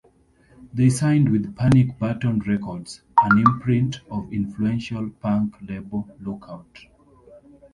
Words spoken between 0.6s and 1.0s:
They